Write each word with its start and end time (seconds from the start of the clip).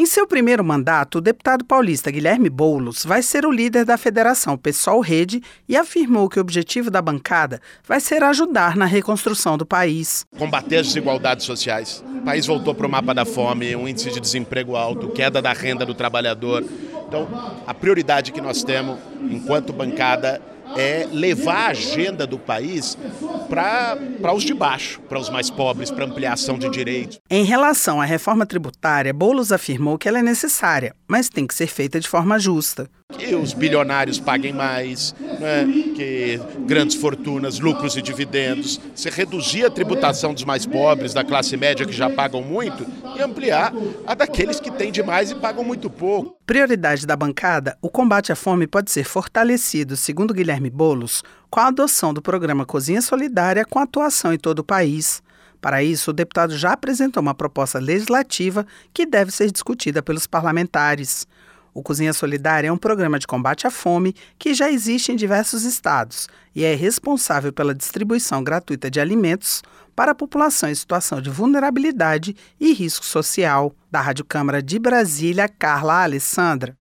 Em 0.00 0.06
seu 0.06 0.26
primeiro 0.26 0.64
mandato, 0.64 1.18
o 1.18 1.20
deputado 1.20 1.62
paulista 1.62 2.10
Guilherme 2.10 2.48
Boulos 2.48 3.04
vai 3.04 3.20
ser 3.20 3.44
o 3.44 3.52
líder 3.52 3.84
da 3.84 3.98
Federação 3.98 4.56
Pessoal 4.56 4.98
Rede 5.00 5.42
e 5.68 5.76
afirmou 5.76 6.26
que 6.26 6.38
o 6.38 6.40
objetivo 6.40 6.90
da 6.90 7.02
bancada 7.02 7.60
vai 7.86 8.00
ser 8.00 8.24
ajudar 8.24 8.78
na 8.78 8.86
reconstrução 8.86 9.58
do 9.58 9.66
país. 9.66 10.24
Combater 10.38 10.78
as 10.78 10.86
desigualdades 10.86 11.44
sociais. 11.44 12.02
O 12.16 12.22
país 12.22 12.46
voltou 12.46 12.74
para 12.74 12.86
o 12.86 12.90
mapa 12.90 13.12
da 13.12 13.26
fome, 13.26 13.76
um 13.76 13.86
índice 13.86 14.10
de 14.10 14.20
desemprego 14.20 14.74
alto, 14.74 15.10
queda 15.10 15.42
da 15.42 15.52
renda 15.52 15.84
do 15.84 15.92
trabalhador. 15.92 16.64
Então, 17.06 17.28
a 17.66 17.74
prioridade 17.74 18.32
que 18.32 18.40
nós 18.40 18.64
temos 18.64 18.98
enquanto 19.30 19.70
bancada 19.70 20.40
é 20.78 21.06
levar 21.12 21.66
a 21.66 21.70
agenda 21.72 22.26
do 22.26 22.38
país 22.38 22.96
para 23.50 24.32
os 24.32 24.44
de 24.44 24.54
baixo, 24.54 25.00
para 25.08 25.18
os 25.18 25.28
mais 25.28 25.50
pobres, 25.50 25.90
para 25.90 26.04
ampliação 26.04 26.56
de 26.56 26.70
direitos. 26.70 27.18
Em 27.28 27.44
relação 27.44 28.00
à 28.00 28.04
reforma 28.04 28.46
tributária, 28.46 29.12
Boulos 29.12 29.50
afirmou 29.50 29.98
que 29.98 30.08
ela 30.08 30.20
é 30.20 30.22
necessária, 30.22 30.94
mas 31.08 31.28
tem 31.28 31.46
que 31.46 31.54
ser 31.54 31.66
feita 31.66 31.98
de 31.98 32.08
forma 32.08 32.38
justa 32.38 32.88
que 33.12 33.34
os 33.34 33.52
bilionários 33.52 34.18
paguem 34.18 34.52
mais, 34.52 35.14
né? 35.38 35.66
que 35.94 36.40
grandes 36.66 36.96
fortunas, 36.96 37.58
lucros 37.58 37.96
e 37.96 38.02
dividendos, 38.02 38.80
se 38.94 39.10
reduzir 39.10 39.64
a 39.64 39.70
tributação 39.70 40.32
dos 40.32 40.44
mais 40.44 40.66
pobres, 40.66 41.12
da 41.12 41.24
classe 41.24 41.56
média 41.56 41.86
que 41.86 41.92
já 41.92 42.08
pagam 42.08 42.42
muito, 42.42 42.86
e 43.16 43.22
ampliar 43.22 43.72
a 44.06 44.14
daqueles 44.14 44.60
que 44.60 44.70
têm 44.70 44.92
demais 44.92 45.30
e 45.30 45.34
pagam 45.34 45.64
muito 45.64 45.90
pouco. 45.90 46.36
Prioridade 46.46 47.06
da 47.06 47.16
bancada, 47.16 47.76
o 47.80 47.88
combate 47.88 48.32
à 48.32 48.36
fome 48.36 48.66
pode 48.66 48.90
ser 48.90 49.04
fortalecido, 49.04 49.96
segundo 49.96 50.34
Guilherme 50.34 50.70
Bolos, 50.70 51.22
com 51.50 51.60
a 51.60 51.68
adoção 51.68 52.14
do 52.14 52.22
programa 52.22 52.64
Cozinha 52.64 53.02
Solidária 53.02 53.64
com 53.64 53.78
atuação 53.78 54.32
em 54.32 54.38
todo 54.38 54.60
o 54.60 54.64
país. 54.64 55.22
Para 55.60 55.82
isso, 55.82 56.10
o 56.10 56.14
deputado 56.14 56.56
já 56.56 56.72
apresentou 56.72 57.20
uma 57.20 57.34
proposta 57.34 57.78
legislativa 57.78 58.66
que 58.94 59.04
deve 59.04 59.30
ser 59.30 59.50
discutida 59.50 60.02
pelos 60.02 60.26
parlamentares. 60.26 61.26
O 61.72 61.82
Cozinha 61.82 62.12
Solidária 62.12 62.68
é 62.68 62.72
um 62.72 62.76
programa 62.76 63.18
de 63.18 63.26
combate 63.26 63.66
à 63.66 63.70
fome 63.70 64.14
que 64.38 64.54
já 64.54 64.70
existe 64.70 65.12
em 65.12 65.16
diversos 65.16 65.64
estados 65.64 66.28
e 66.54 66.64
é 66.64 66.74
responsável 66.74 67.52
pela 67.52 67.74
distribuição 67.74 68.42
gratuita 68.42 68.90
de 68.90 69.00
alimentos 69.00 69.62
para 69.94 70.12
a 70.12 70.14
população 70.14 70.68
em 70.68 70.74
situação 70.74 71.20
de 71.20 71.30
vulnerabilidade 71.30 72.34
e 72.58 72.72
risco 72.72 73.04
social. 73.04 73.74
Da 73.90 74.00
Rádio 74.00 74.24
Câmara 74.24 74.62
de 74.62 74.78
Brasília, 74.78 75.48
Carla 75.48 76.02
Alessandra. 76.02 76.76